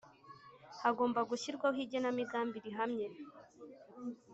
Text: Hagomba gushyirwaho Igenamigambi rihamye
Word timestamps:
Hagomba 0.81 1.19
gushyirwaho 1.29 1.77
Igenamigambi 1.85 2.57
rihamye 2.65 3.07